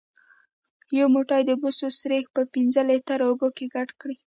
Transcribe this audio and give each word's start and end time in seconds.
یو 0.97 1.07
موټی 1.15 1.41
د 1.45 1.51
بوسو 1.61 1.87
سريښ 1.99 2.25
په 2.35 2.41
پنځه 2.53 2.81
لیتره 2.89 3.23
اوبو 3.27 3.47
کې 3.57 3.65
ګډ 3.75 3.89
کړئ. 3.99 4.17